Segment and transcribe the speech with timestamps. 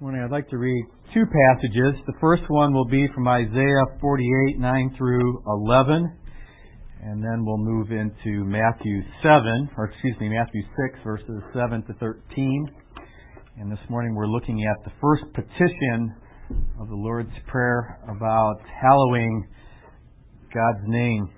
[0.00, 2.00] Morning I'd like to read two passages.
[2.06, 6.16] The first one will be from Isaiah 48, 9 through 11.
[7.02, 11.94] And then we'll move into Matthew 7, or excuse me, Matthew 6, verses 7 to
[11.94, 12.70] 13.
[13.58, 16.14] And this morning we're looking at the first petition
[16.80, 19.48] of the Lord's Prayer about hallowing
[20.54, 21.28] God's name.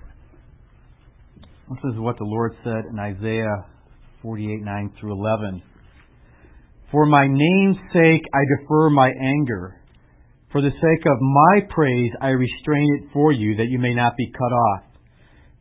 [1.70, 3.64] This is what the Lord said in Isaiah
[4.20, 5.62] 48, 9 through 11.
[6.90, 9.80] For my name's sake I defer my anger.
[10.50, 14.16] For the sake of my praise I restrain it for you, that you may not
[14.16, 14.82] be cut off.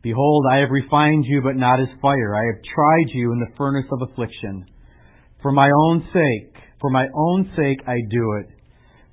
[0.02, 2.34] Behold, I have refined you, but not as fire.
[2.34, 4.66] I have tried you in the furnace of affliction.
[5.42, 8.46] For my own sake, for my own sake I do it.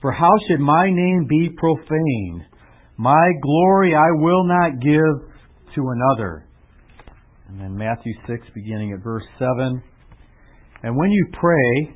[0.01, 2.45] For how should my name be profaned?
[2.97, 6.47] My glory I will not give to another.
[7.49, 9.83] And then Matthew 6, beginning at verse 7.
[10.83, 11.95] And when you pray,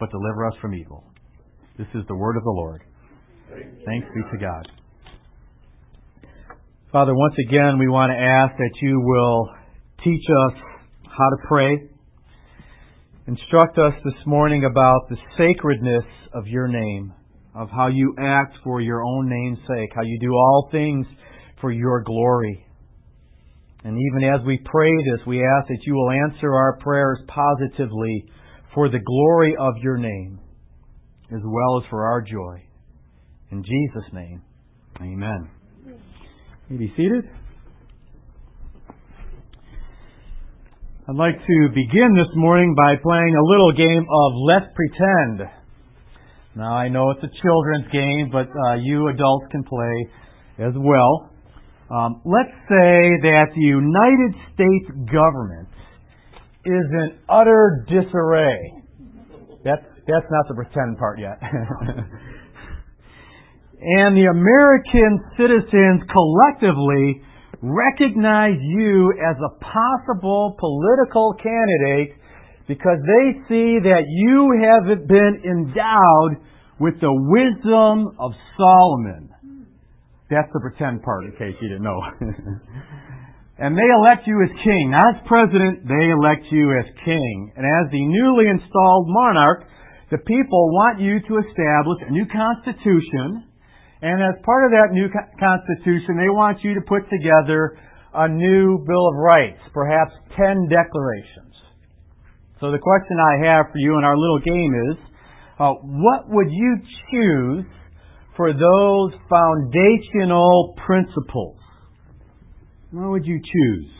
[0.00, 1.04] but deliver us from evil.
[1.78, 2.82] This is the word of the Lord.
[3.84, 4.66] Thanks be to God.
[6.90, 9.48] Father, once again, we want to ask that you will
[10.02, 10.54] teach us
[11.04, 11.88] how to pray.
[13.26, 17.12] Instruct us this morning about the sacredness of your name,
[17.54, 21.06] of how you act for your own name's sake, how you do all things
[21.60, 22.66] for your glory.
[23.84, 28.26] And even as we pray this, we ask that you will answer our prayers positively
[28.74, 30.38] for the glory of your name,
[31.32, 32.62] as well as for our joy.
[33.50, 34.42] In Jesus' name,
[35.00, 35.50] amen.
[36.68, 37.24] You be seated.
[41.08, 45.50] I'd like to begin this morning by playing a little game of Let's Pretend.
[46.54, 50.06] Now, I know it's a children's game, but uh, you adults can play
[50.58, 51.30] as well.
[51.90, 55.66] Um, let's say that the United States government
[56.64, 58.74] is in utter disarray.
[59.64, 61.38] That's, that's not the pretend part yet.
[63.80, 67.22] and the American citizens collectively
[67.62, 72.16] recognize you as a possible political candidate
[72.68, 76.40] because they see that you have been endowed
[76.78, 79.28] with the wisdom of Solomon.
[80.30, 82.00] That's the pretend part, in case you didn't know.
[83.60, 84.96] And they elect you as king.
[84.96, 87.52] As president, they elect you as king.
[87.60, 89.68] And as the newly installed monarch,
[90.10, 93.44] the people want you to establish a new constitution.
[94.00, 97.76] And as part of that new constitution, they want you to put together
[98.16, 101.52] a new Bill of Rights, perhaps 10 declarations.
[102.64, 104.96] So the question I have for you in our little game is,
[105.60, 106.80] uh, what would you
[107.12, 107.64] choose
[108.36, 111.59] for those foundational principles?
[112.92, 113.90] What would you choose?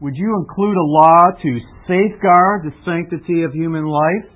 [0.00, 1.58] Would you include a law to
[1.88, 4.30] safeguard the sanctity of human life,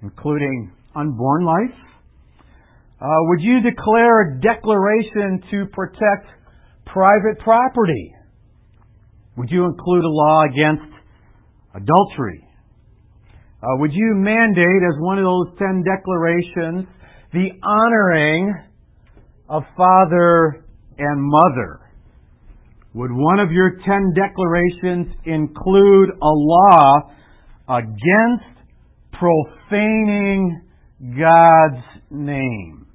[0.00, 1.76] including unborn life?
[2.98, 6.26] Uh, would you declare a declaration to protect
[6.86, 8.14] private property?
[9.36, 10.90] Would you include a law against
[11.74, 12.42] adultery?
[13.62, 16.88] Uh, would you mandate, as one of those ten declarations,
[17.34, 18.54] the honoring
[19.46, 20.64] of father
[20.96, 21.80] and mother?
[22.94, 27.12] Would one of your ten declarations include a law
[27.68, 28.58] against
[29.12, 30.62] profaning
[31.00, 32.86] God's name?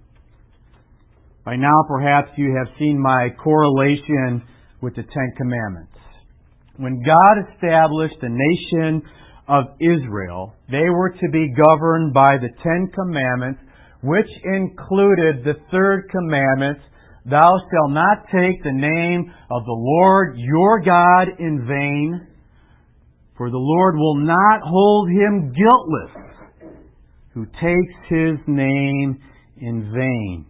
[1.46, 4.42] By now, perhaps you have seen my correlation
[4.82, 5.92] with the Ten Commandments.
[6.78, 9.04] When God established the nation
[9.48, 13.60] of Israel, they were to be governed by the Ten Commandments,
[14.02, 16.80] which included the third commandment
[17.26, 22.28] Thou shalt not take the name of the Lord your God in vain,
[23.38, 26.24] for the Lord will not hold him guiltless
[27.34, 29.20] who takes his name
[29.58, 30.46] in vain.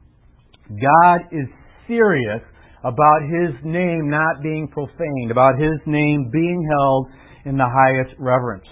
[0.82, 1.48] God is
[1.88, 2.42] serious
[2.84, 7.08] about his name not being profaned, about his name being held
[7.46, 8.68] in the highest reverence.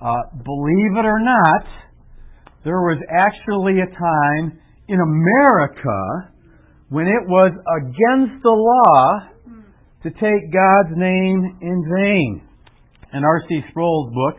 [0.00, 1.66] Uh, believe it or not,
[2.64, 4.58] there was actually a time
[4.88, 6.32] in America
[6.88, 9.34] when it was against the law
[10.06, 12.42] to take God's name in vain.
[13.12, 13.48] In R.C.
[13.70, 14.36] Sproul's book,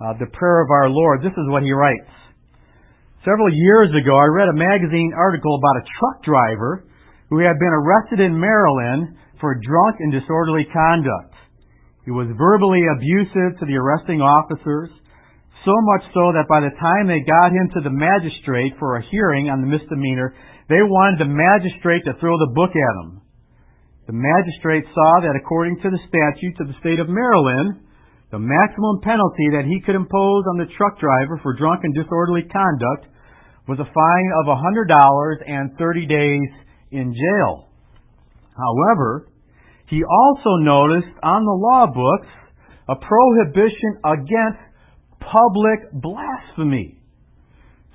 [0.00, 2.10] uh, The Prayer of Our Lord, this is what he writes.
[3.22, 6.84] Several years ago, I read a magazine article about a truck driver
[7.30, 11.34] who had been arrested in Maryland for drunk and disorderly conduct.
[12.04, 14.90] He was verbally abusive to the arresting officers,
[15.64, 19.06] so much so that by the time they got him to the magistrate for a
[19.08, 20.34] hearing on the misdemeanor,
[20.68, 23.20] they wanted the magistrate to throw the book at him.
[24.06, 27.84] The magistrate saw that according to the statutes of the state of Maryland,
[28.30, 32.42] the maximum penalty that he could impose on the truck driver for drunk and disorderly
[32.48, 33.08] conduct
[33.68, 34.90] was a fine of $100
[35.46, 36.50] and 30 days
[36.90, 37.68] in jail.
[38.56, 39.28] However,
[39.88, 42.28] he also noticed on the law books
[42.88, 44.60] a prohibition against
[45.20, 47.00] public blasphemy.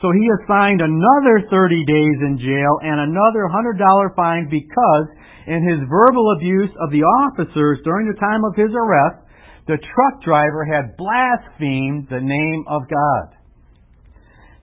[0.02, 5.08] So he assigned another 30 days in jail and another $100 fine because
[5.46, 9.28] in his verbal abuse of the officers during the time of his arrest,
[9.68, 13.36] the truck driver had blasphemed the name of God.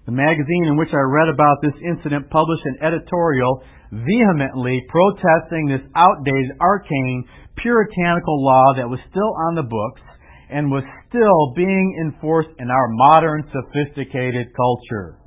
[0.06, 3.60] The magazine in which I read about this incident published an editorial
[3.92, 7.28] vehemently protesting this outdated, arcane,
[7.60, 10.00] puritanical law that was still on the books
[10.48, 15.18] and was still being enforced in our modern, sophisticated culture.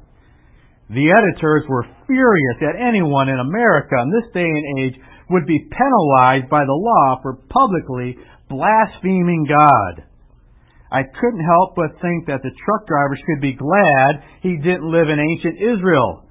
[0.89, 4.97] The editors were furious that anyone in America in this day and age
[5.29, 8.17] would be penalized by the law for publicly
[8.49, 10.09] blaspheming God.
[10.91, 15.09] I couldn't help but think that the truck driver should be glad he didn't live
[15.13, 16.25] in ancient Israel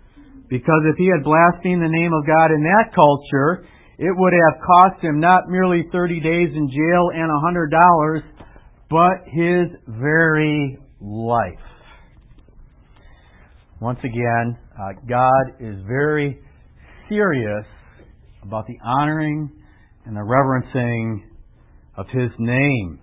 [0.51, 3.63] because if he had blasphemed the name of God in that culture,
[3.99, 8.23] it would have cost him not merely 30 days in jail and a $100,
[8.91, 11.68] but his very life.
[13.81, 16.41] Once again, uh, God is very
[17.09, 17.65] serious
[18.43, 19.49] about the honoring
[20.05, 21.31] and the reverencing
[21.97, 22.99] of His name.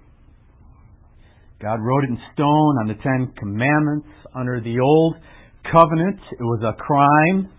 [1.61, 5.15] God wrote it in stone on the Ten Commandments under the Old
[5.71, 6.19] covenant.
[6.33, 7.49] It was a crime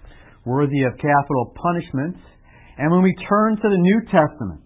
[0.44, 2.16] worthy of capital punishment.
[2.76, 4.60] And when we turn to the New Testament,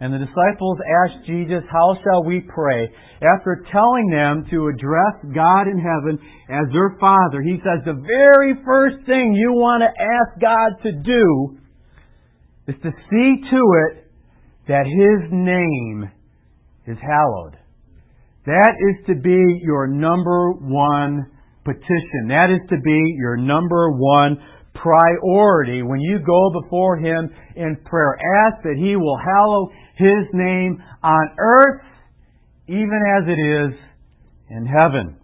[0.00, 2.90] and the disciples asked Jesus, How shall we pray?
[3.22, 6.18] After telling them to address God in heaven
[6.50, 10.92] as their Father, he says, The very first thing you want to ask God to
[10.92, 11.58] do
[12.66, 14.10] is to see to it
[14.68, 16.10] that His name
[16.86, 17.56] is hallowed.
[18.46, 21.30] That is to be your number one
[21.64, 22.28] petition.
[22.28, 24.36] That is to be your number one
[24.74, 28.16] priority when you go before Him in prayer.
[28.46, 31.82] Ask that He will hallow His name on earth
[32.66, 33.70] even as it is
[34.50, 35.16] in heaven.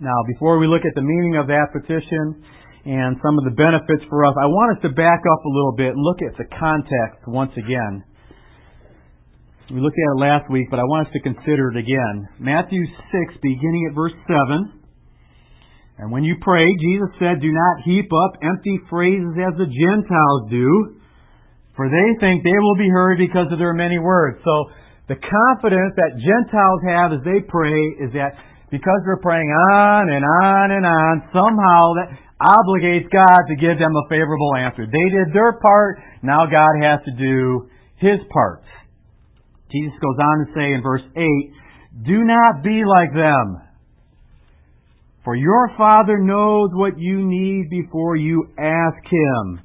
[0.00, 2.42] Now, before we look at the meaning of that petition
[2.84, 5.74] and some of the benefits for us, I want us to back up a little
[5.76, 8.02] bit and look at the context once again.
[9.70, 12.28] We looked at it last week, but I want us to consider it again.
[12.38, 14.82] Matthew 6, beginning at verse 7.
[15.98, 20.50] And when you pray, Jesus said, do not heap up empty phrases as the Gentiles
[20.50, 21.01] do,
[21.76, 24.38] for they think they will be heard because of their many words.
[24.44, 24.70] So
[25.08, 28.36] the confidence that Gentiles have as they pray is that
[28.70, 32.08] because they're praying on and on and on, somehow that
[32.40, 34.86] obligates God to give them a favorable answer.
[34.86, 38.64] They did their part, now God has to do His part.
[39.70, 41.24] Jesus goes on to say in verse 8,
[42.04, 43.62] Do not be like them.
[45.24, 49.60] For your Father knows what you need before you ask Him.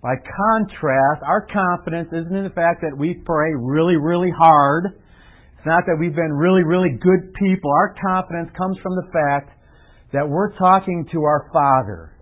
[0.00, 4.94] By contrast, our confidence isn't in the fact that we pray really, really hard.
[4.94, 7.72] It's not that we've been really, really good people.
[7.72, 9.58] Our confidence comes from the fact
[10.12, 12.14] that we're talking to our Father.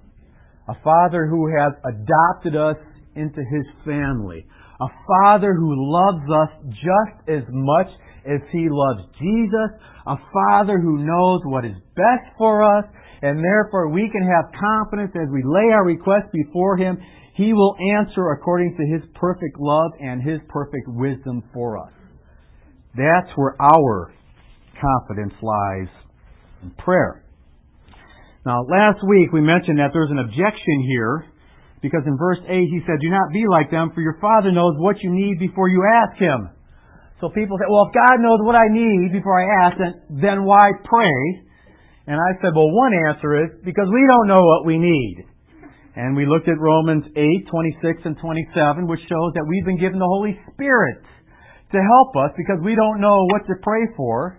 [0.68, 2.76] A Father who has adopted us
[3.14, 4.47] into His family.
[4.80, 7.88] A Father who loves us just as much
[8.25, 9.71] as He loves Jesus,
[10.06, 12.85] a Father who knows what is best for us,
[13.21, 16.99] and therefore we can have confidence as we lay our requests before Him,
[17.37, 21.93] He will answer according to His perfect love and His perfect wisdom for us.
[22.97, 24.12] That's where our
[24.81, 25.88] confidence lies
[26.62, 27.23] in prayer.
[28.45, 31.26] Now, last week we mentioned that there's an objection here
[31.83, 34.75] because in verse 8 he said, Do not be like them, for your Father knows
[34.78, 36.49] what you need before you ask Him.
[37.21, 40.45] So people say, well, if God knows what I need before I ask, then, then
[40.45, 41.21] why pray?
[42.07, 45.25] And I said, well, one answer is because we don't know what we need.
[45.96, 49.98] And we looked at Romans 8, 26 and 27, which shows that we've been given
[49.98, 51.00] the Holy Spirit
[51.72, 54.38] to help us because we don't know what to pray for.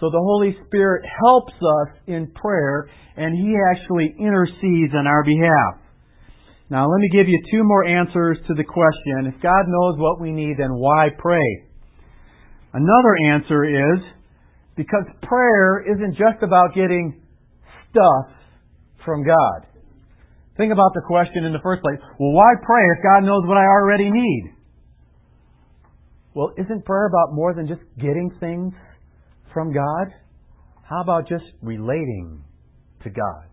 [0.00, 5.86] So the Holy Spirit helps us in prayer and He actually intercedes on our behalf.
[6.68, 9.32] Now let me give you two more answers to the question.
[9.32, 11.64] If God knows what we need, then why pray?
[12.74, 14.02] Another answer is
[14.76, 17.22] because prayer isn't just about getting
[17.90, 18.34] stuff
[19.04, 19.67] from God.
[20.58, 21.98] Think about the question in the first place.
[22.18, 24.52] Well, why pray if God knows what I already need?
[26.34, 28.74] Well, isn't prayer about more than just getting things
[29.54, 30.08] from God?
[30.82, 32.42] How about just relating
[33.04, 33.46] to God?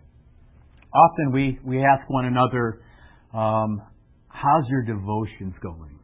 [0.94, 2.82] Often we, we ask one another,
[3.34, 3.82] um,
[4.28, 6.00] how's your devotions going?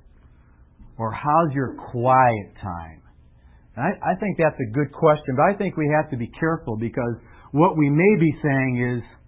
[0.97, 3.01] Or how's your quiet time?
[3.75, 6.29] And I, I think that's a good question, but I think we have to be
[6.39, 7.15] careful because
[7.51, 9.20] what we may be saying is,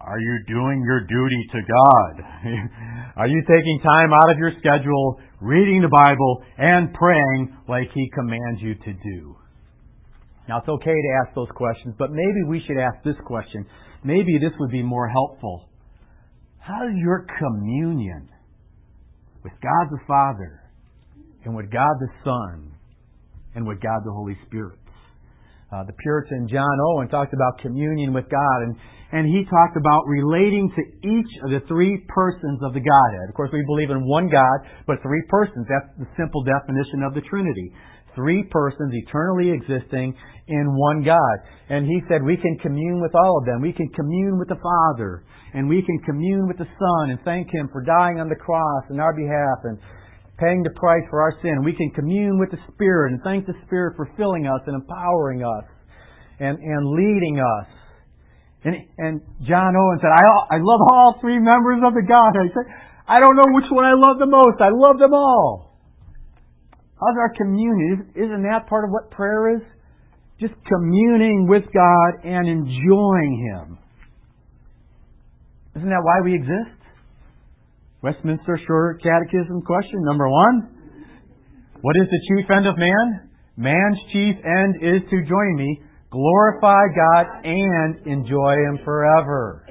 [0.00, 2.24] are you doing your duty to God?
[3.16, 8.08] Are you taking time out of your schedule, reading the Bible, and praying like He
[8.14, 9.36] commands you to do?
[10.48, 13.66] Now, it's okay to ask those questions, but maybe we should ask this question.
[14.02, 15.68] Maybe this would be more helpful.
[16.60, 18.30] How is your communion
[19.44, 20.62] with God the Father
[21.44, 22.72] and with God the Son
[23.54, 24.79] and with God the Holy Spirit?
[25.70, 28.74] Uh, the Puritan John Owen talked about communion with God, and,
[29.14, 33.30] and he talked about relating to each of the three persons of the Godhead.
[33.30, 35.70] Of course, we believe in one God, but three persons.
[35.70, 37.70] That's the simple definition of the Trinity.
[38.18, 40.10] Three persons eternally existing
[40.48, 41.36] in one God.
[41.70, 43.62] And he said we can commune with all of them.
[43.62, 45.22] We can commune with the Father,
[45.54, 48.90] and we can commune with the Son and thank Him for dying on the cross
[48.90, 49.78] in our behalf and
[50.40, 51.62] paying the price for our sin.
[51.62, 55.44] We can commune with the Spirit and thank the Spirit for filling us and empowering
[55.44, 55.68] us
[56.40, 57.68] and, and leading us.
[58.64, 62.50] And, and John Owen said, I, I love all three members of the Godhead.
[62.56, 62.68] said,
[63.06, 64.60] I don't know which one I love the most.
[64.60, 65.76] I love them all.
[67.00, 68.12] How's our communion?
[68.14, 69.62] Isn't that part of what prayer is?
[70.40, 73.78] Just communing with God and enjoying Him.
[75.76, 76.79] Isn't that why we exist?
[78.02, 80.70] Westminster Short Catechism question number one.
[81.82, 83.28] What is the chief end of man?
[83.58, 89.66] Man's chief end is to join me, glorify God, and enjoy Him forever.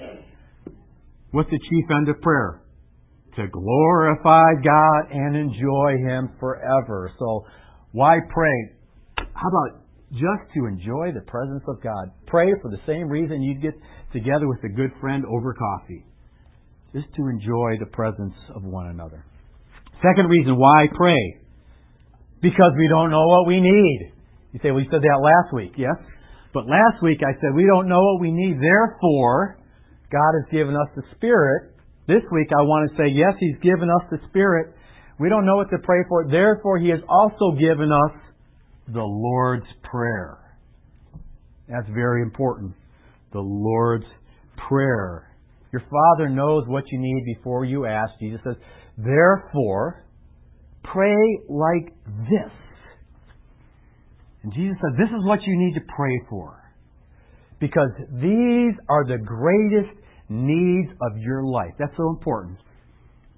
[1.32, 2.62] What's the chief end of prayer?
[3.38, 7.12] To glorify God and enjoy Him forever.
[7.18, 7.46] So,
[7.94, 8.76] why pray?
[9.18, 9.82] How about
[10.12, 12.12] just to enjoy the presence of God?
[12.28, 13.74] Pray for the same reason you'd get
[14.14, 16.06] together with a good friend over coffee
[16.94, 19.26] is to enjoy the presence of one another.
[20.02, 21.38] Second reason why pray.
[22.42, 24.14] Because we don't know what we need.
[24.54, 25.96] You say, well, you said that last week, yes?
[26.54, 29.60] But last week I said we don't know what we need, therefore,
[30.12, 31.76] God has given us the Spirit.
[32.08, 34.74] This week I want to say, yes, He's given us the Spirit.
[35.20, 38.18] We don't know what to pray for, therefore, He has also given us
[38.88, 40.38] the Lord's Prayer.
[41.68, 42.74] That's very important.
[43.32, 44.08] The Lord's
[44.68, 45.29] Prayer.
[45.72, 48.12] Your Father knows what you need before you ask.
[48.20, 48.56] Jesus says,
[48.98, 50.06] therefore,
[50.84, 51.94] pray like
[52.30, 52.52] this.
[54.44, 56.56] And Jesus said, this is what you need to pray for.
[57.60, 59.94] Because these are the greatest
[60.30, 61.72] needs of your life.
[61.78, 62.58] That's so important.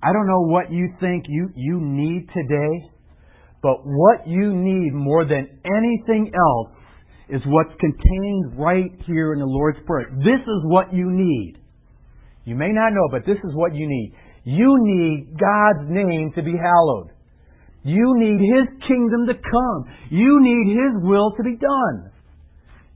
[0.03, 2.89] I don't know what you think you, you need today,
[3.61, 6.77] but what you need more than anything else
[7.29, 10.07] is what's contained right here in the Lord's Prayer.
[10.17, 11.60] This is what you need.
[12.45, 14.13] You may not know, but this is what you need.
[14.43, 17.11] You need God's name to be hallowed.
[17.83, 19.79] You need His kingdom to come.
[20.09, 22.11] You need His will to be done.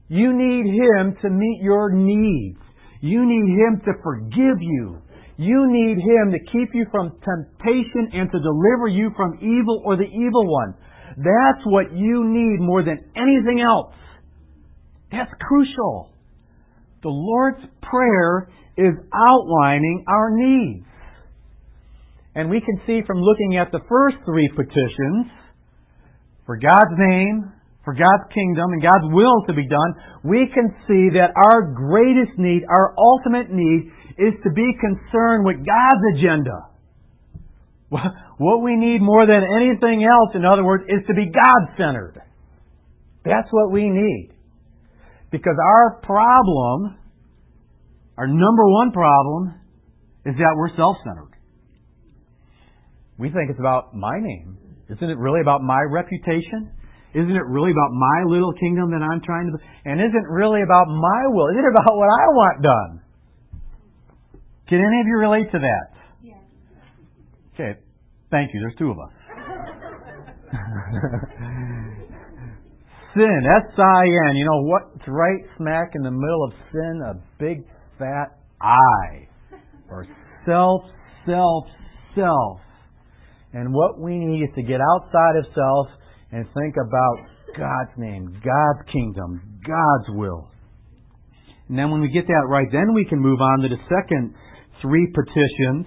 [0.08, 2.58] You need Him to meet your needs.
[3.00, 4.98] You need Him to forgive you.
[5.36, 9.96] You need Him to keep you from temptation and to deliver you from evil or
[9.96, 10.74] the evil one.
[11.16, 13.94] That's what you need more than anything else.
[15.10, 16.10] That's crucial.
[17.02, 20.86] The Lord's Prayer is outlining our needs.
[22.34, 25.32] And we can see from looking at the first three petitions,
[26.44, 27.52] for God's name,
[27.84, 32.36] for God's kingdom, and God's will to be done, we can see that our greatest
[32.38, 36.68] need, our ultimate need, is to be concerned with God's agenda.
[37.88, 42.20] What we need more than anything else, in other words, is to be God centered.
[43.24, 44.32] That's what we need.
[45.30, 46.98] Because our problem
[48.16, 49.54] our number one problem
[50.24, 51.32] is that we're self centered.
[53.18, 54.58] We think it's about my name.
[54.88, 56.72] Isn't it really about my reputation?
[57.14, 60.62] Isn't it really about my little kingdom that I'm trying to and isn't it really
[60.62, 61.48] about my will?
[61.48, 63.00] Isn't it about what I want done?
[64.68, 65.88] Can any of you relate to that?
[66.22, 66.38] Yes.
[67.54, 67.80] Okay.
[68.30, 68.60] Thank you.
[68.60, 69.12] There's two of us.
[73.16, 74.36] sin, S-I-N.
[74.36, 77.00] You know what's right smack in the middle of sin?
[77.02, 77.64] A big
[77.98, 79.28] fat I.
[79.90, 80.06] Or
[80.44, 80.82] self,
[81.26, 81.64] self,
[82.14, 82.60] self.
[83.52, 85.86] And what we need is to get outside of self
[86.32, 87.16] and think about
[87.56, 90.50] God's name, God's kingdom, God's will.
[91.68, 94.34] And then when we get that right, then we can move on to the second
[94.82, 95.86] three petitions.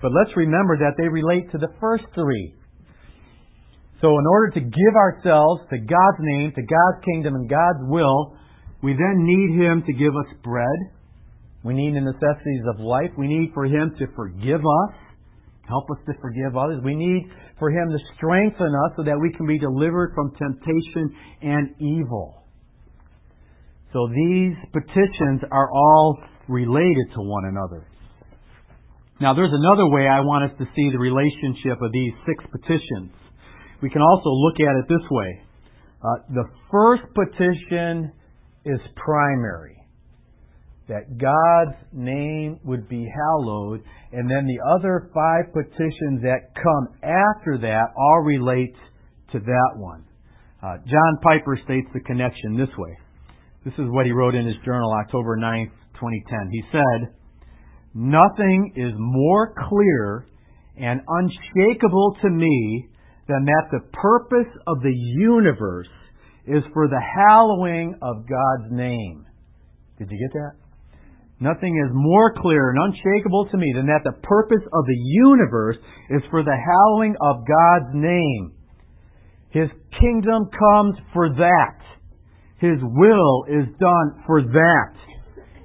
[0.00, 2.54] But let's remember that they relate to the first three.
[4.00, 8.36] So in order to give ourselves to God's name, to God's kingdom and God's will,
[8.82, 10.92] we then need Him to give us bread.
[11.64, 13.10] We need the necessities of life.
[13.16, 14.94] We need for Him to forgive us,
[15.66, 16.80] help us to forgive others.
[16.84, 17.24] We need
[17.58, 22.44] for Him to strengthen us so that we can be delivered from temptation and evil.
[23.94, 26.18] So these petitions are all
[26.48, 27.86] related to one another.
[29.20, 33.12] Now, there's another way I want us to see the relationship of these six petitions.
[33.80, 35.40] We can also look at it this way.
[36.02, 38.12] Uh, the first petition
[38.66, 39.76] is primary.
[40.88, 47.58] That God's name would be hallowed, and then the other five petitions that come after
[47.62, 48.74] that all relate
[49.32, 50.04] to that one.
[50.62, 52.96] Uh, John Piper states the connection this way.
[53.64, 56.50] This is what he wrote in his journal October 9th, 2010.
[56.52, 57.14] He said,
[57.94, 60.26] Nothing is more clear
[60.76, 62.88] and unshakable to me
[63.28, 65.88] than that the purpose of the universe
[66.46, 69.26] is for the hallowing of God's name.
[69.98, 70.63] Did you get that?
[71.40, 75.76] Nothing is more clear and unshakable to me than that the purpose of the universe
[76.10, 78.52] is for the hallowing of God's name.
[79.50, 79.68] His
[80.00, 81.78] kingdom comes for that.
[82.58, 84.94] His will is done for that.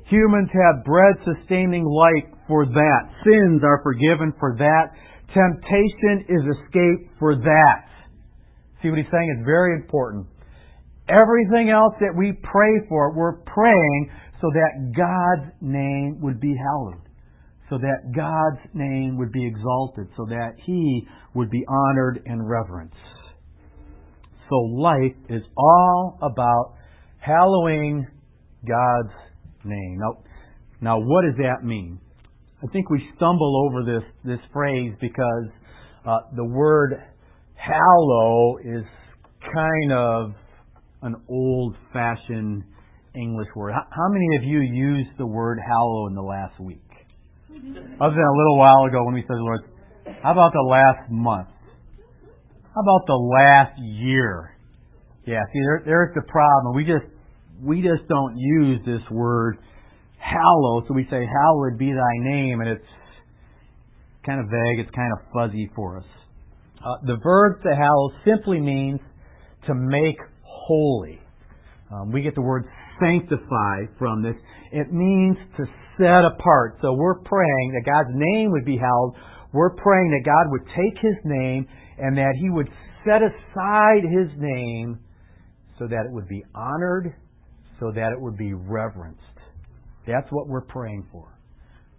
[0.10, 3.02] Humans have bread sustaining life for that.
[3.24, 4.90] Sins are forgiven for that.
[5.34, 7.86] Temptation is escape for that.
[8.82, 9.36] See what he's saying?
[9.38, 10.26] It's very important.
[11.08, 14.10] Everything else that we pray for, we're praying
[14.42, 17.02] so that God's name would be hallowed.
[17.70, 20.08] So that God's name would be exalted.
[20.18, 22.96] So that He would be honored and reverenced.
[24.50, 26.76] So life is all about
[27.20, 28.08] hallowing
[28.68, 29.14] God's
[29.64, 30.00] name.
[30.00, 30.24] Now,
[30.82, 32.00] now what does that mean?
[32.64, 35.48] I think we stumble over this, this phrase because
[36.06, 36.96] uh, the word
[37.56, 38.84] hallow is
[39.42, 40.32] kind of
[41.04, 42.64] an old fashioned
[43.20, 43.74] English word.
[43.74, 46.82] How, many of you used the word hallow in the last week?
[47.50, 49.62] Other than a little while ago when we said the Lord,
[50.24, 51.50] how about the last month?
[52.74, 54.56] How about the last year?
[55.26, 56.76] Yeah, see, there, there's the problem.
[56.76, 57.06] We just
[57.62, 59.58] we just don't use this word
[60.18, 62.86] hallow, so we say, Hallowed be thy name, and it's
[64.26, 66.06] kind of vague, it's kind of fuzzy for us.
[66.80, 69.00] Uh, the verb to hallow simply means
[69.68, 71.20] to make holy.
[71.92, 72.66] Um, we get the word
[73.00, 74.36] sanctify from this.
[74.72, 75.66] It means to
[75.98, 76.78] set apart.
[76.82, 79.16] So we're praying that God's name would be held.
[79.54, 82.70] We're praying that God would take His name and that He would
[83.06, 85.00] set aside His name
[85.78, 87.16] so that it would be honored,
[87.80, 89.22] so that it would be reverenced.
[90.06, 91.40] That's what we're praying for.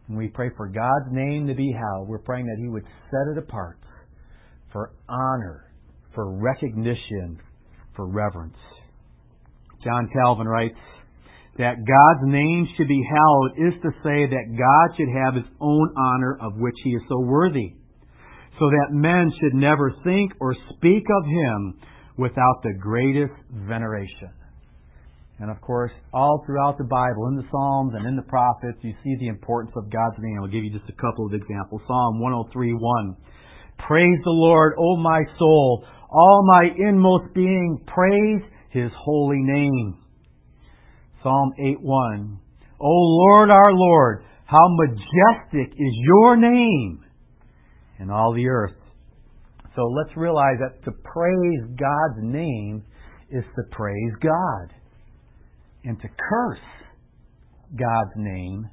[0.06, 3.32] When we pray for God's name to be held, we're praying that He would set
[3.32, 3.78] it apart
[4.72, 5.72] for honor,
[6.14, 7.40] for recognition,
[7.94, 8.56] for reverence.
[9.84, 10.76] John Calvin writes
[11.58, 15.94] that God's name should be hallowed is to say that God should have His own
[15.96, 17.74] honor of which He is so worthy,
[18.58, 21.78] so that men should never think or speak of Him
[22.16, 24.30] without the greatest veneration.
[25.40, 28.92] And of course, all throughout the Bible, in the Psalms and in the prophets, you
[29.02, 30.36] see the importance of God's name.
[30.38, 31.80] I'll give you just a couple of examples.
[31.86, 33.16] Psalm 103:1.
[33.78, 39.98] Praise the Lord, O my soul, all my inmost being, praise his holy name.
[41.22, 42.38] Psalm 8:1.
[42.80, 47.04] O Lord our Lord, how majestic is your name
[47.98, 48.76] in all the earth.
[49.76, 52.82] So let's realize that to praise God's name
[53.30, 54.74] is to praise God.
[55.84, 56.58] And to curse
[57.76, 58.68] God's name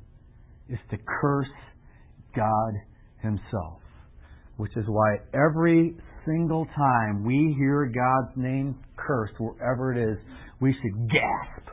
[0.70, 1.48] is to curse
[2.36, 2.74] God
[3.22, 3.82] Himself.
[4.58, 5.96] Which is why every
[6.28, 10.18] single time we hear God's name cursed, wherever it is,
[10.60, 11.70] we should gasp.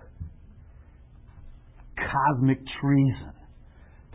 [1.96, 3.32] Cosmic treason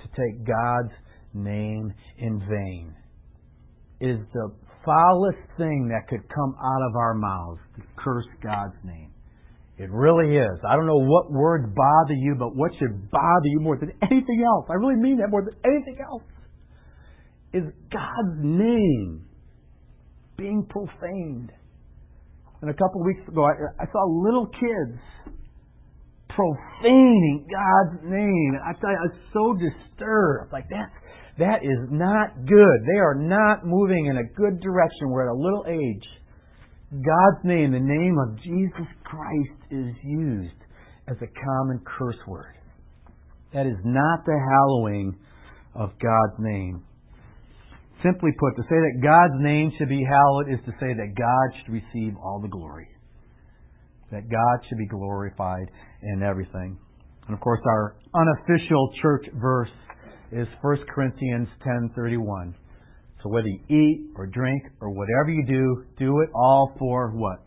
[0.02, 0.94] to take God's
[1.34, 2.96] name in vain.
[4.00, 4.52] It is the
[4.86, 9.12] foulest thing that could come out of our mouths to curse God's name.
[9.78, 10.60] It really is.
[10.68, 14.44] I don't know what words bother you, but what should bother you more than anything
[14.46, 16.24] else, I really mean that more than anything else,
[17.54, 19.29] is God's name
[20.40, 21.52] being profaned.
[22.62, 25.00] And a couple of weeks ago, I, I saw little kids
[26.30, 28.56] profaning God's name.
[28.64, 30.52] I tell you, I was so disturbed.
[30.52, 30.90] Like that,
[31.38, 32.78] that is not good.
[32.88, 35.10] They are not moving in a good direction.
[35.10, 36.08] We're at a little age.
[36.92, 40.60] God's name, the name of Jesus Christ, is used
[41.08, 42.56] as a common curse word.
[43.54, 45.16] That is not the hallowing
[45.76, 46.84] of God's name.
[48.04, 51.48] Simply put, to say that God's name should be hallowed is to say that God
[51.60, 52.88] should receive all the glory.
[54.12, 55.70] That God should be glorified
[56.02, 56.80] in everything.
[57.28, 59.70] And of course, our unofficial church verse
[60.32, 62.56] is 1 Corinthians 10:31.
[63.22, 67.40] So whether you eat or drink or whatever you do, do it all for what?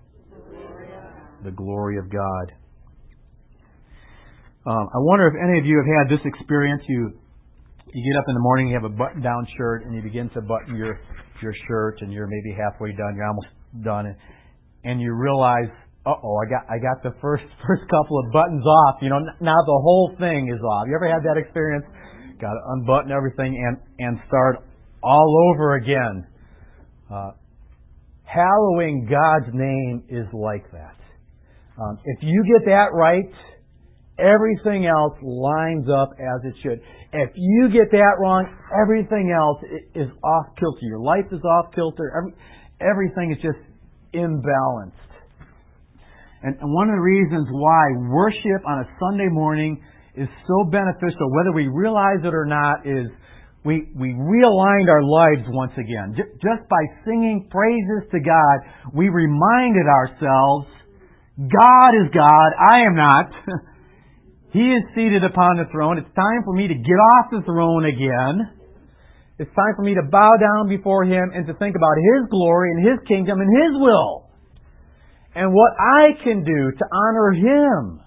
[1.44, 2.52] The glory of God.
[4.64, 6.82] Um, I wonder if any of you have had this experience.
[6.86, 7.18] You
[7.92, 10.40] you get up in the morning, you have a button-down shirt, and you begin to
[10.40, 11.00] button your
[11.42, 13.48] your shirt, and you're maybe halfway done, you're almost
[13.82, 14.16] done, and,
[14.84, 15.66] and you realize,
[16.06, 19.02] uh oh, I got I got the first first couple of buttons off.
[19.02, 20.86] You know, now the whole thing is off.
[20.88, 21.84] You ever had that experience?
[22.40, 24.64] Got to unbutton everything and and start
[25.02, 26.26] all over again.
[27.12, 27.32] Uh,
[28.24, 30.96] hallowing God's name is like that.
[31.78, 33.28] Um, if you get that right,
[34.18, 36.80] everything else lines up as it should.
[37.12, 39.60] If you get that wrong, everything else
[39.94, 40.80] is off kilter.
[40.82, 42.12] Your life is off kilter.
[42.16, 42.32] Every,
[42.80, 43.60] everything is just
[44.14, 44.96] imbalanced.
[46.42, 49.82] And, and one of the reasons why worship on a Sunday morning
[50.16, 53.08] is so beneficial, whether we realize it or not, is
[53.64, 56.16] we, we realigned our lives once again.
[56.16, 60.66] Just by singing praises to God, we reminded ourselves
[61.38, 63.26] God is God, I am not.
[64.52, 65.96] He is seated upon the throne.
[65.96, 68.60] It's time for me to get off the throne again.
[69.40, 72.70] It's time for me to bow down before Him and to think about His glory
[72.76, 74.28] and His kingdom and His will.
[75.34, 78.00] And what I can do to honor Him.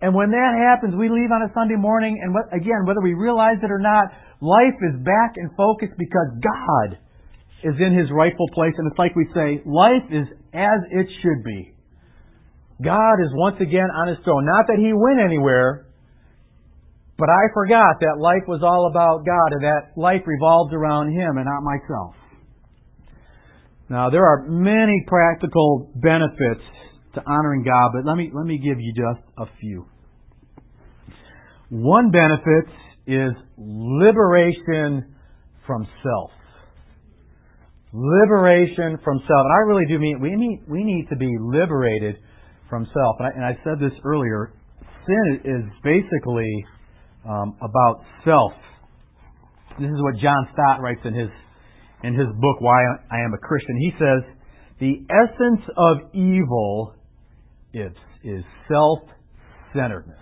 [0.00, 3.58] And when that happens, we leave on a Sunday morning, and again, whether we realize
[3.58, 6.98] it or not, life is back in focus because God
[7.64, 8.74] is in His rightful place.
[8.78, 11.73] And it's like we say, life is as it should be.
[12.82, 14.44] God is once again on his throne.
[14.44, 15.86] Not that he went anywhere,
[17.16, 21.38] but I forgot that life was all about God and that life revolves around him
[21.38, 22.14] and not myself.
[23.88, 26.64] Now, there are many practical benefits
[27.14, 29.86] to honoring God, but let me, let me give you just a few.
[31.70, 32.72] One benefit
[33.06, 35.14] is liberation
[35.66, 36.30] from self.
[37.92, 39.44] Liberation from self.
[39.44, 42.16] And I really do mean we need, we need to be liberated
[42.74, 43.16] from self.
[43.20, 44.52] And I, and I said this earlier.
[45.06, 46.66] Sin is basically
[47.24, 48.52] um, about self.
[49.78, 51.30] This is what John Stott writes in his
[52.02, 52.82] in his book Why
[53.12, 53.76] I Am a Christian.
[53.78, 54.22] He says
[54.80, 56.94] the essence of evil
[57.72, 57.92] is
[58.24, 60.18] is self-centeredness.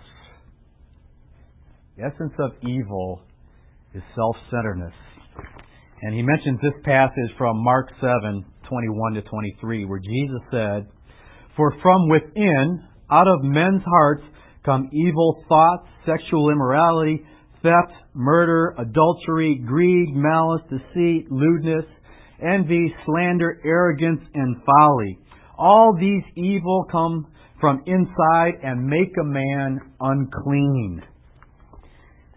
[1.97, 3.21] The essence of evil
[3.95, 4.93] is self-centeredness.
[6.03, 10.87] And he mentions this passage from Mark 7, 21 to 23, where Jesus said,
[11.55, 14.23] for from within, out of men's hearts,
[14.65, 17.23] come evil thoughts, sexual immorality,
[17.61, 21.85] theft, murder, adultery, greed, malice, deceit, lewdness,
[22.41, 25.19] envy, slander, arrogance, and folly.
[25.57, 27.27] All these evil come
[27.59, 31.01] from inside and make a man unclean.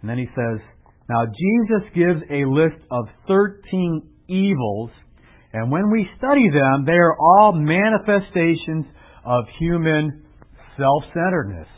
[0.00, 0.60] And then he says,
[1.08, 4.90] Now Jesus gives a list of 13 evils,
[5.52, 8.86] and when we study them, they are all manifestations
[9.26, 10.24] of human
[10.78, 11.68] self-centeredness.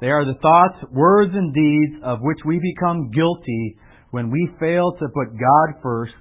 [0.00, 3.76] They are the thoughts, words, and deeds of which we become guilty
[4.10, 6.14] when we fail to put God first,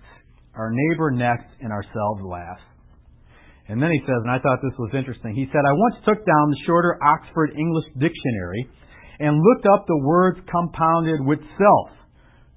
[0.53, 2.61] our neighbor next, and ourselves last.
[3.69, 6.25] And then he says, and I thought this was interesting, he said, I once took
[6.25, 8.67] down the shorter Oxford English Dictionary
[9.19, 11.89] and looked up the words compounded with self.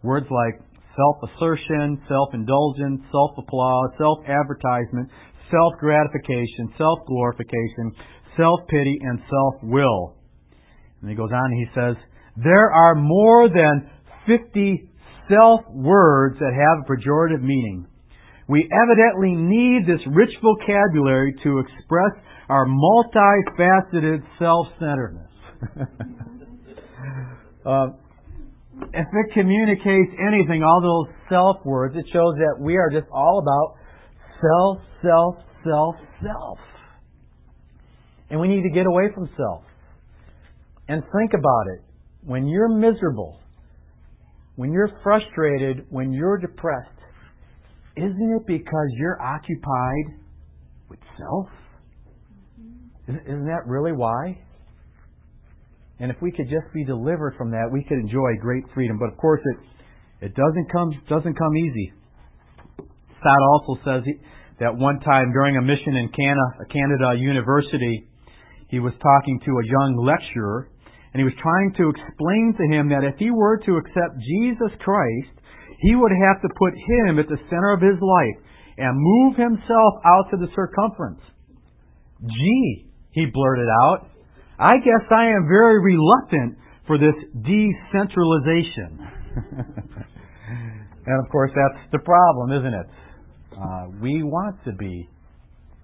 [0.02, 0.58] Words like
[0.96, 5.31] self-assertion, self-indulgence, self-applause, self-advertisement, self
[5.78, 7.92] gratification, self glorification,
[8.36, 10.16] self pity, and self will.
[11.00, 11.96] And he goes on and he says,
[12.36, 13.90] There are more than
[14.26, 14.88] 50
[15.28, 17.86] self words that have a pejorative meaning.
[18.48, 22.12] We evidently need this rich vocabulary to express
[22.48, 25.30] our multifaceted self centeredness.
[27.66, 27.86] uh,
[28.92, 33.38] if it communicates anything, all those self words, it shows that we are just all
[33.38, 33.81] about
[34.42, 36.58] self, self, self, self.
[38.30, 39.62] And we need to get away from self.
[40.88, 41.80] And think about it.
[42.24, 43.38] When you're miserable,
[44.56, 46.88] when you're frustrated, when you're depressed,
[47.96, 50.20] isn't it because you're occupied
[50.88, 51.48] with self?
[53.08, 54.38] Isn't that really why?
[55.98, 58.98] And if we could just be delivered from that, we could enjoy great freedom.
[58.98, 61.92] But of course, it it doesn't come doesn't come easy.
[63.22, 64.02] Stott also says
[64.58, 68.10] that one time during a mission in Canada, a Canada University,
[68.68, 70.68] he was talking to a young lecturer,
[71.12, 74.72] And he was trying to explain to him that if he were to accept Jesus
[74.80, 75.34] Christ,
[75.84, 78.38] he would have to put him at the center of his life
[78.78, 81.20] and move himself out to the circumference.
[82.22, 84.08] Gee, he blurted out,
[84.58, 86.56] I guess I am very reluctant
[86.86, 89.04] for this decentralization.
[91.06, 92.86] and of course, that's the problem, isn't it?
[93.52, 95.08] Uh, we want to be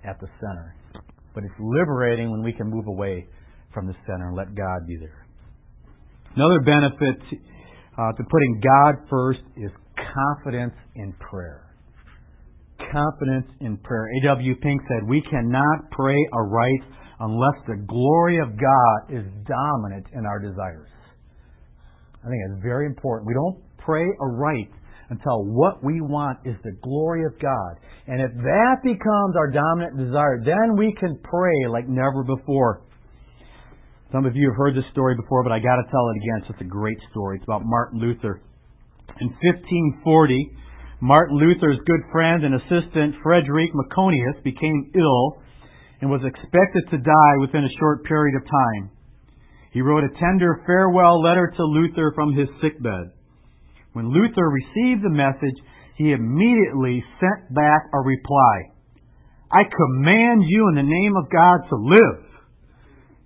[0.05, 0.75] at the center,
[1.35, 3.27] but it's liberating when we can move away
[3.75, 5.27] from the center and let God be there.
[6.37, 7.19] Another benefit
[7.99, 11.65] uh, to putting God first is confidence in prayer.
[12.79, 14.07] Confidence in prayer.
[14.23, 14.55] A.W.
[14.63, 16.83] Pink said, We cannot pray aright
[17.21, 20.89] unless the glory of God is dominant in our desires.
[22.25, 23.27] I think it's very important.
[23.27, 24.71] We don't pray aright
[25.11, 27.81] until what we want is the glory of God.
[28.07, 32.83] And if that becomes our dominant desire, then we can pray like never before.
[34.13, 36.37] Some of you have heard this story before, but I got to tell it again.
[36.41, 37.37] It's just a great story.
[37.37, 38.41] It's about Martin Luther.
[39.21, 40.57] In 1540,
[41.01, 45.43] Martin Luther's good friend and assistant Frederick Myconius became ill
[46.01, 48.91] and was expected to die within a short period of time.
[49.73, 53.13] He wrote a tender farewell letter to Luther from his sickbed.
[53.99, 55.59] When Luther received the message,
[55.97, 58.71] he immediately sent back a reply.
[59.51, 62.23] I command you in the name of God to live,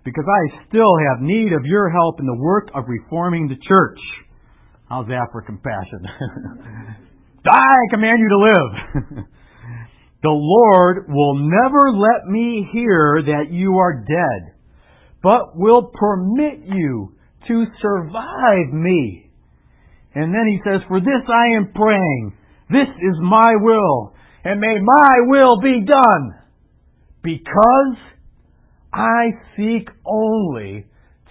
[0.03, 3.99] because I still have need of your help in the work of reforming the church.
[4.89, 6.09] How's that for compassion?
[7.51, 9.25] I command you to live.
[10.23, 14.55] the Lord will never let me hear that you are dead,
[15.23, 17.15] but will permit you
[17.49, 19.22] to survive me.
[20.14, 22.33] And then he says, For this I am praying.
[22.70, 24.14] This is my will.
[24.44, 26.35] And may my will be done.
[27.22, 27.96] Because
[28.92, 30.87] I seek only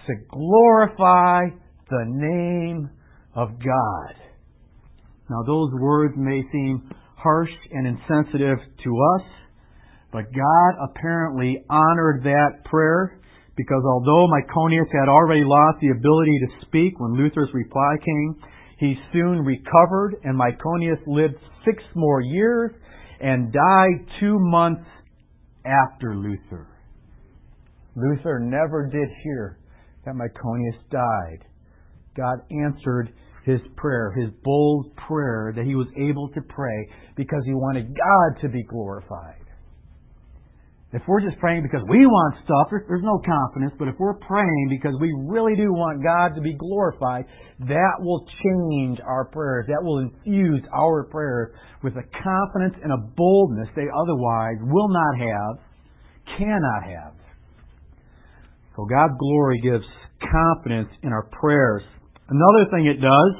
[0.06, 1.46] to glorify
[1.90, 2.90] the name
[3.34, 4.14] of God.
[5.30, 9.26] Now, those words may seem harsh and insensitive to us,
[10.12, 13.20] but God apparently honored that prayer
[13.56, 18.36] because although Myconius had already lost the ability to speak when Luther's reply came,
[18.82, 22.72] he soon recovered and Myconius lived six more years
[23.20, 24.84] and died two months
[25.64, 26.66] after Luther.
[27.94, 29.60] Luther never did hear
[30.04, 31.46] that Myconius died.
[32.16, 33.12] God answered
[33.46, 38.40] his prayer, his bold prayer that he was able to pray because he wanted God
[38.40, 39.41] to be glorified.
[40.92, 43.72] If we're just praying because we want stuff, there's no confidence.
[43.78, 47.24] But if we're praying because we really do want God to be glorified,
[47.60, 49.64] that will change our prayers.
[49.68, 55.16] That will infuse our prayers with a confidence and a boldness they otherwise will not
[55.16, 55.52] have,
[56.36, 57.16] cannot have.
[58.76, 59.88] So God's glory gives
[60.20, 61.82] confidence in our prayers.
[62.28, 63.34] Another thing it does,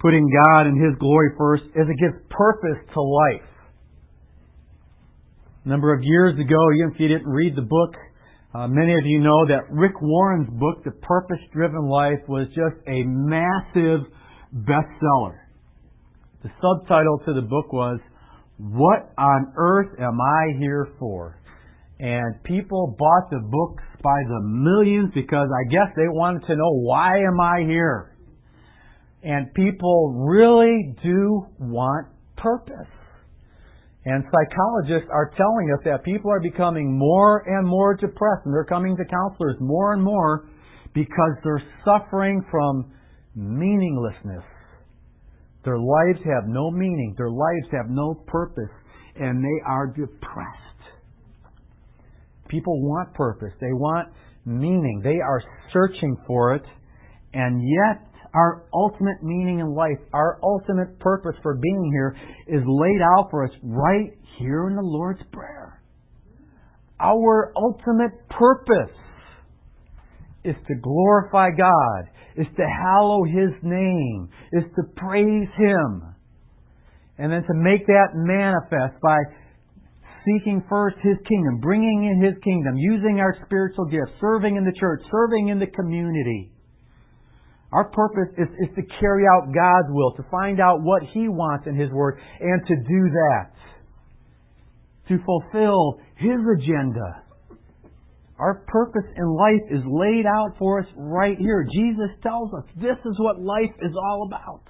[0.00, 3.55] putting God and His glory first, is it gives purpose to life.
[5.66, 7.90] A number of years ago, even if you didn't read the book,
[8.54, 12.76] uh, many of you know that Rick Warren's book, The Purpose Driven Life, was just
[12.86, 14.06] a massive
[14.54, 15.40] bestseller.
[16.44, 17.98] The subtitle to the book was,
[18.58, 21.40] What on Earth Am I Here For?
[21.98, 26.78] And people bought the books by the millions because I guess they wanted to know
[26.78, 28.16] why am I here?
[29.24, 32.86] And people really do want purpose.
[34.06, 38.64] And psychologists are telling us that people are becoming more and more depressed and they're
[38.64, 40.48] coming to counselors more and more
[40.94, 42.92] because they're suffering from
[43.34, 44.44] meaninglessness.
[45.64, 47.16] Their lives have no meaning.
[47.18, 48.70] Their lives have no purpose
[49.16, 50.62] and they are depressed.
[52.48, 53.52] People want purpose.
[53.60, 54.08] They want
[54.44, 55.00] meaning.
[55.02, 55.42] They are
[55.72, 56.62] searching for it.
[57.34, 62.14] And yet, our ultimate meaning in life, our ultimate purpose for being here
[62.46, 65.82] is laid out for us right here in the Lord's Prayer.
[67.00, 68.94] Our ultimate purpose
[70.44, 76.02] is to glorify God, is to hallow His name, is to praise Him,
[77.16, 79.16] and then to make that manifest by
[80.26, 84.78] seeking first His kingdom, bringing in His kingdom, using our spiritual gifts, serving in the
[84.78, 86.52] church, serving in the community.
[87.72, 91.66] Our purpose is, is to carry out God's will, to find out what He wants
[91.66, 93.50] in His Word, and to do that.
[95.08, 97.22] To fulfill His agenda.
[98.38, 101.66] Our purpose in life is laid out for us right here.
[101.72, 104.62] Jesus tells us this is what life is all about.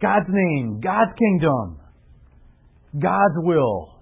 [0.00, 1.78] God's name, God's kingdom,
[3.00, 4.00] God's will.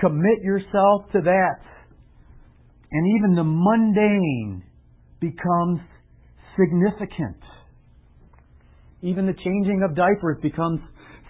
[0.00, 1.60] Commit yourself to that.
[2.90, 4.64] And even the mundane
[5.20, 5.80] becomes
[6.58, 7.40] significant.
[9.02, 10.80] Even the changing of diapers becomes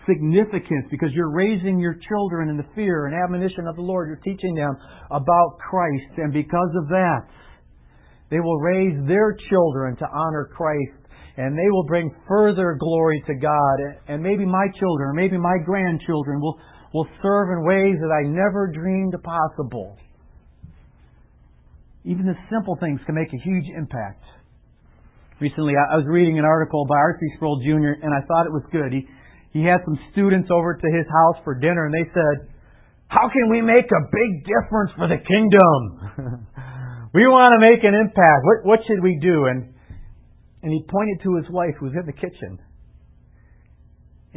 [0.06, 4.08] significant because you're raising your children in the fear and admonition of the Lord.
[4.08, 4.76] You're teaching them
[5.11, 6.18] about Christ.
[6.18, 7.26] And because of that,
[8.30, 11.02] they will raise their children to honor Christ
[11.37, 13.78] and they will bring further glory to God.
[14.08, 16.58] And maybe my children or maybe my grandchildren will,
[16.92, 19.96] will serve in ways that I never dreamed possible.
[22.04, 24.24] Even the simple things can make a huge impact.
[25.42, 27.18] Recently, I was reading an article by R.C.
[27.35, 28.94] Sproul Jr., and I thought it was good.
[28.94, 29.11] He,
[29.50, 32.46] he had some students over to his house for dinner, and they said,
[33.11, 36.46] How can we make a big difference for the kingdom?
[37.18, 38.46] we want to make an impact.
[38.46, 39.50] What, what should we do?
[39.50, 39.74] And,
[40.62, 42.62] and he pointed to his wife who was in the kitchen.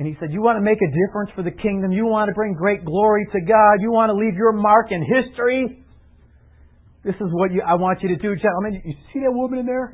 [0.02, 1.94] And he said, You want to make a difference for the kingdom?
[1.94, 3.78] You want to bring great glory to God?
[3.78, 5.86] You want to leave your mark in history?
[7.06, 8.82] This is what you, I want you to do, gentlemen.
[8.82, 9.94] You see that woman in there?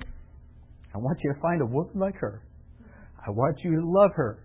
[0.93, 2.43] I want you to find a woman like her.
[3.25, 4.43] I want you to love her.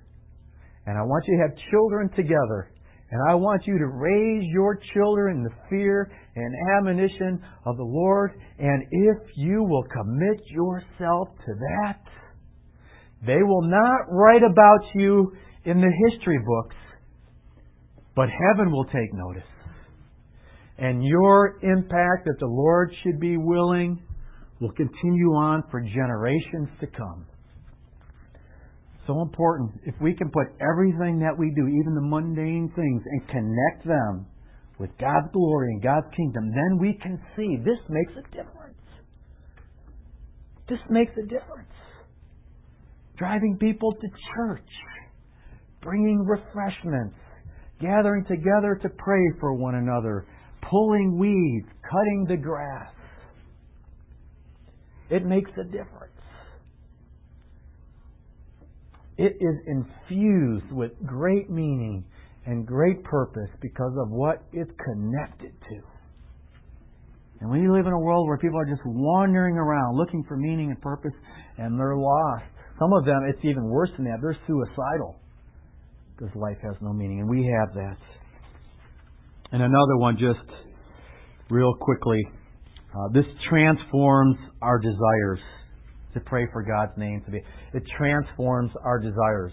[0.86, 2.70] And I want you to have children together.
[3.10, 7.84] And I want you to raise your children in the fear and admonition of the
[7.84, 8.32] Lord.
[8.58, 12.00] And if you will commit yourself to that,
[13.26, 15.32] they will not write about you
[15.64, 16.76] in the history books,
[18.14, 19.48] but heaven will take notice
[20.78, 24.02] and your impact, that the Lord should be willing,
[24.60, 27.26] will continue on for generations to come.
[29.06, 29.70] So important.
[29.84, 34.26] If we can put everything that we do, even the mundane things, and connect them
[34.78, 38.76] with God's glory and God's kingdom, then we can see this makes a difference.
[40.68, 41.70] This makes a difference.
[43.16, 44.68] Driving people to church,
[45.80, 47.16] bringing refreshments,
[47.80, 50.26] gathering together to pray for one another,
[50.68, 52.90] pulling weeds, cutting the grass.
[55.10, 56.12] It makes a difference.
[59.18, 62.04] It is infused with great meaning
[62.44, 65.80] and great purpose because of what it's connected to.
[67.40, 70.70] And we live in a world where people are just wandering around looking for meaning
[70.70, 71.12] and purpose
[71.58, 72.44] and they're lost.
[72.78, 74.18] Some of them, it's even worse than that.
[74.20, 75.20] They're suicidal
[76.16, 77.20] because life has no meaning.
[77.20, 77.96] And we have that.
[79.52, 80.48] And another one, just
[81.50, 82.22] real quickly.
[82.96, 85.40] Uh, this transforms our desires
[86.14, 87.42] to pray for God's name to be.
[87.74, 89.52] It transforms our desires.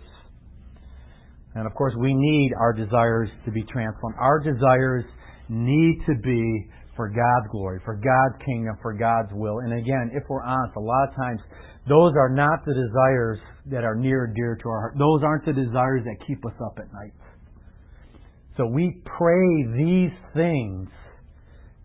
[1.56, 4.15] And of course, we need our desires to be transformed.
[4.17, 5.03] Our desires
[5.49, 9.60] need to be for God's glory, for God's kingdom, for God's will.
[9.60, 11.41] And again, if we're honest, a lot of times
[11.89, 13.39] those are not the desires
[13.71, 14.95] that are near and dear to our heart.
[14.97, 17.12] Those aren't the desires that keep us up at night.
[18.56, 20.88] So we pray these things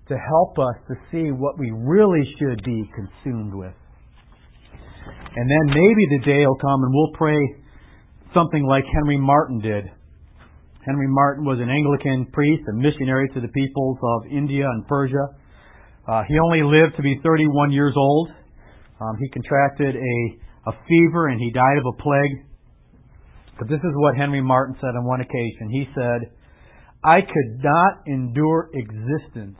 [0.08, 3.74] to help us to see what we really should be consumed with.
[5.36, 7.38] And then maybe the day will come and we'll pray
[8.34, 9.84] something like Henry Martyn did.
[10.84, 15.36] Henry Martyn was an Anglican priest, a missionary to the peoples of India and Persia.
[16.08, 18.30] Uh, he only lived to be 31 years old.
[19.00, 20.16] Um, he contracted a,
[20.70, 22.48] a fever and he died of a plague.
[23.58, 25.68] But this is what Henry Martyn said on one occasion.
[25.70, 26.32] He said,
[27.04, 29.58] I could not endure existence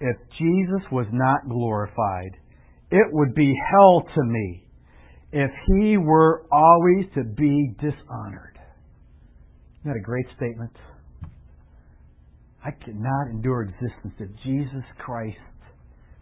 [0.00, 2.36] if Jesus was not glorified.
[2.90, 4.68] It would be hell to me
[5.32, 8.58] if he were always to be dishonored.
[9.80, 10.72] Isn't that a great statement?
[12.64, 15.36] I cannot endure existence if Jesus Christ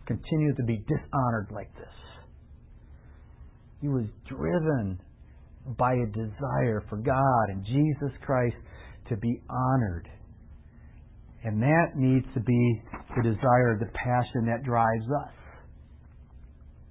[0.07, 1.89] continued to be dishonored like this.
[3.81, 5.01] He was driven
[5.79, 8.57] by a desire for God and Jesus Christ
[9.09, 10.09] to be honored.
[11.45, 12.83] And that needs to be
[13.17, 15.33] the desire, the passion that drives us.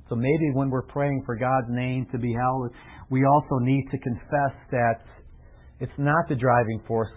[0.09, 2.71] So maybe when we're praying for God's name to be hallowed,
[3.09, 5.01] we also need to confess that
[5.79, 7.09] it's not the driving force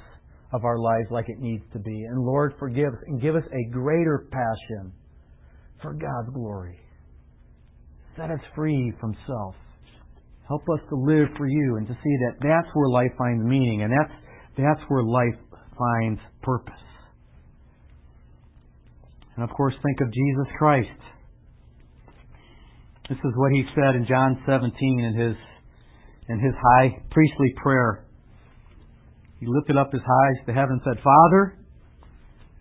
[0.52, 2.04] of our lives like it needs to be.
[2.08, 4.92] And Lord, forgive us and give us a greater passion
[5.82, 6.78] for God's glory.
[8.16, 9.54] Set us free from self.
[10.48, 13.82] Help us to live for you and to see that that's where life finds meaning
[13.82, 14.14] and that's,
[14.56, 15.38] that's where life
[15.76, 16.85] finds purpose.
[19.36, 21.00] And of course, think of Jesus Christ.
[23.08, 25.36] This is what he said in John 17 in his,
[26.28, 28.06] in his high priestly prayer.
[29.38, 31.58] He lifted up his eyes to heaven and said, Father,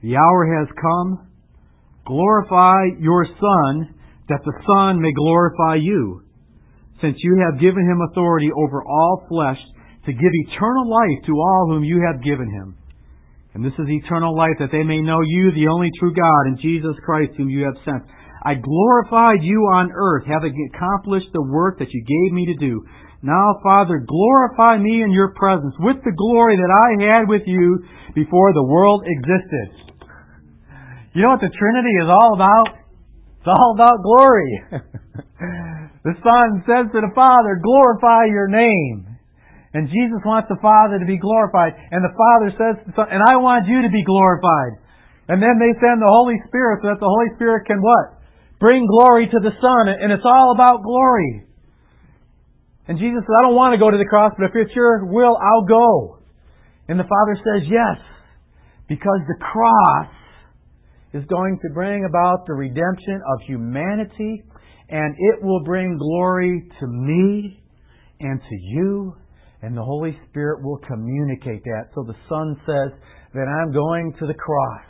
[0.04, 1.32] the hour has come.
[2.06, 3.96] Glorify your Son,
[4.30, 6.22] that the Son may glorify you,
[7.02, 9.58] since you have given him authority over all flesh
[10.06, 12.78] to give eternal life to all whom you have given him.
[13.56, 16.60] And this is eternal life, that they may know you, the only true God, and
[16.60, 18.04] Jesus Christ, whom you have sent.
[18.44, 22.84] I glorified you on earth, having accomplished the work that you gave me to do.
[23.24, 27.80] Now, Father, glorify me in your presence with the glory that I had with you
[28.14, 29.98] before the world existed.
[31.16, 32.76] You know what the Trinity is all about?
[33.40, 34.52] It's all about glory.
[36.04, 39.15] the Son says to the Father, glorify your name.
[39.76, 41.76] And Jesus wants the Father to be glorified.
[41.92, 44.80] And the Father says and I want you to be glorified.
[45.28, 48.24] And then they send the Holy Spirit so that the Holy Spirit can what?
[48.64, 49.92] Bring glory to the Son.
[49.92, 51.44] And it's all about glory.
[52.88, 55.04] And Jesus says, I don't want to go to the cross, but if it's your
[55.12, 56.24] will, I'll go.
[56.88, 57.98] And the Father says, yes,
[58.88, 60.14] because the cross
[61.14, 64.44] is going to bring about the redemption of humanity,
[64.88, 67.60] and it will bring glory to me
[68.20, 69.16] and to you,
[69.66, 71.90] and the Holy Spirit will communicate that.
[71.96, 72.94] So the Son says
[73.34, 74.86] that I'm going to the cross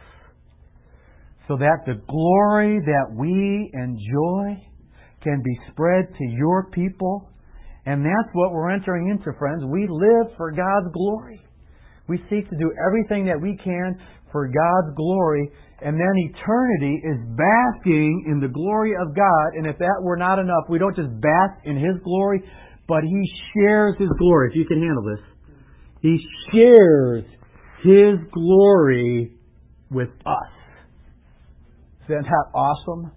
[1.48, 4.60] so that the glory that we enjoy
[5.24, 7.30] can be spread to your people.
[7.86, 9.64] And that's what we're entering into, friends.
[9.66, 11.40] We live for God's glory.
[12.08, 13.98] We seek to do everything that we can
[14.32, 15.50] for God's glory,
[15.82, 19.48] and then eternity is basking in the glory of God.
[19.56, 22.44] And if that were not enough, we don't just bask in His glory,
[22.88, 24.50] but He shares His glory.
[24.50, 25.26] If you can handle this,
[26.02, 26.18] He
[26.52, 27.24] shares
[27.84, 29.34] His glory
[29.90, 30.52] with us.
[32.06, 33.12] Isn't that awesome?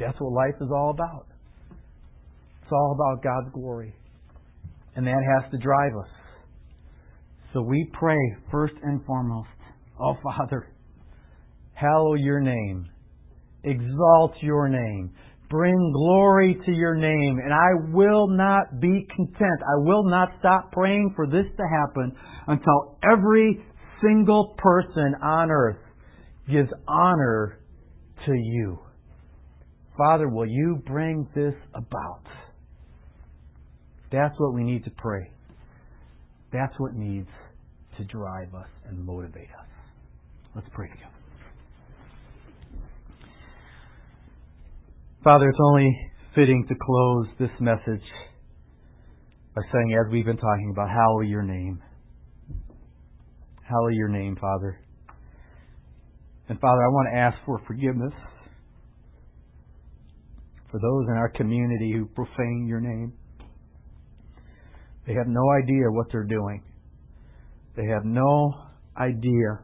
[0.00, 1.26] That's what life is all about.
[2.62, 3.94] It's all about God's glory.
[4.96, 6.08] And that has to drive us.
[7.52, 8.18] So we pray
[8.50, 9.48] first and foremost,
[10.00, 10.72] Oh Father,
[11.74, 12.88] hallow your name,
[13.62, 15.12] exalt your name,
[15.48, 19.60] bring glory to your name, and I will not be content.
[19.62, 22.12] I will not stop praying for this to happen
[22.46, 23.64] until every
[24.02, 25.78] single person on earth
[26.50, 27.60] gives honor
[28.26, 28.78] to you.
[29.96, 32.22] Father, will you bring this about?
[34.10, 35.30] That's what we need to pray.
[36.52, 37.28] That's what needs
[37.98, 39.68] to drive us and motivate us.
[40.54, 41.13] Let's pray together.
[45.24, 45.98] Father, it's only
[46.34, 48.04] fitting to close this message
[49.54, 51.82] by saying, as we've been talking about, hallow your name.
[53.66, 54.78] Hallow your name, Father.
[56.50, 58.12] And Father, I want to ask for forgiveness
[60.70, 63.14] for those in our community who profane your name.
[65.06, 66.62] They have no idea what they're doing.
[67.78, 68.52] They have no
[68.94, 69.60] idea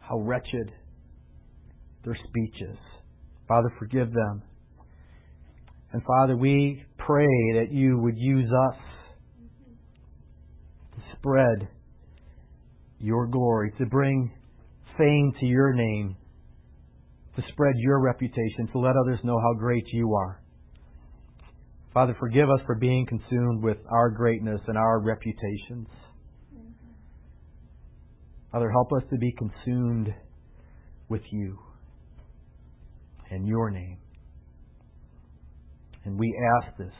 [0.00, 0.72] how wretched
[2.02, 2.78] their speech is.
[3.48, 4.42] Father, forgive them.
[5.92, 8.76] And Father, we pray that you would use us
[10.94, 11.68] to spread
[13.00, 14.30] your glory, to bring
[14.98, 16.14] fame to your name,
[17.36, 20.42] to spread your reputation, to let others know how great you are.
[21.94, 25.88] Father, forgive us for being consumed with our greatness and our reputations.
[28.52, 30.12] Father, help us to be consumed
[31.08, 31.58] with you
[33.30, 33.98] in your name.
[36.04, 36.94] And we ask this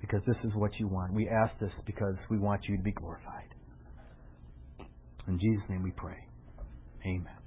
[0.00, 1.12] because this is what you want.
[1.12, 3.54] We ask this because we want you to be glorified.
[5.26, 6.16] In Jesus' name we pray.
[7.04, 7.37] Amen.